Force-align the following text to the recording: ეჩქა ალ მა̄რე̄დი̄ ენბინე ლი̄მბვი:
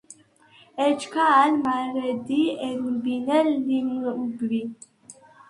ეჩქა 0.85 1.23
ალ 1.41 1.51
მა̄რე̄დი̄ 1.63 2.55
ენბინე 2.67 3.39
ლი̄მბვი: 3.65 4.61